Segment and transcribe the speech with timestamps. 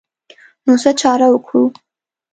[0.65, 1.63] نو څه چاره وکړو.